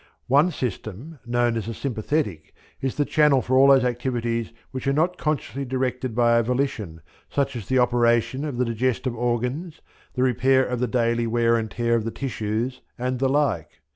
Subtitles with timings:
[0.25, 4.93] One system, known as the Sympathetic, is the channel for all those activities which are
[4.93, 9.79] not consciously directed by our volition, such as the operation of the digestive organs,
[10.15, 13.79] the repair of the daily wear and tear of the tissues, and the like.